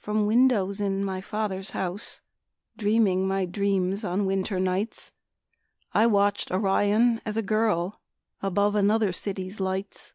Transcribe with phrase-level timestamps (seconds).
[0.00, 2.20] From windows in my father's house,
[2.76, 5.12] Dreaming my dreams on winter nights,
[5.94, 8.00] I watched Orion as a girl
[8.42, 10.14] Above another city's lights.